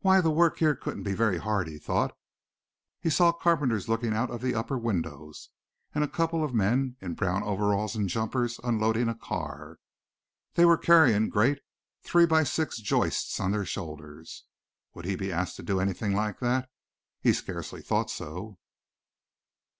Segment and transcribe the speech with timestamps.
[0.00, 2.18] "Why, the work here couldn't be very hard," he thought.
[3.00, 5.50] He saw carpenters looking out of the upper windows,
[5.94, 9.78] and a couple of men in brown overalls and jumpers unloading a car.
[10.54, 11.60] They were carrying great
[12.02, 14.46] three by six joists on their shoulders.
[14.94, 16.68] Would he be asked to do anything like that.
[17.20, 18.58] He scarcely thought so.